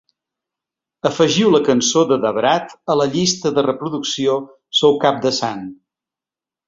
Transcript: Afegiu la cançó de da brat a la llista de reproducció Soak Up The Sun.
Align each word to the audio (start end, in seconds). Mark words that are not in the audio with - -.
Afegiu 1.09 1.51
la 1.55 1.59
cançó 1.67 2.03
de 2.11 2.17
da 2.25 2.31
brat 2.37 2.73
a 2.93 2.95
la 3.01 3.07
llista 3.17 3.51
de 3.59 3.65
reproducció 3.69 4.39
Soak 4.81 5.07
Up 5.11 5.21
The 5.27 5.35
Sun. 5.43 5.63